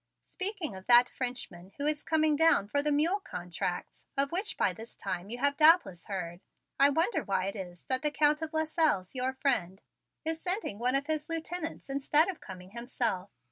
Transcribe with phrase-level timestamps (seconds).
[0.25, 4.73] "Speaking of that Frenchman who is coming down for the mule contracts, of which by
[4.73, 6.41] this time you have doubtless heard,
[6.79, 9.79] I wonder why it is that the Count of Lasselles, your friend,
[10.25, 13.29] is sending one of his lieutenants instead of coming himself.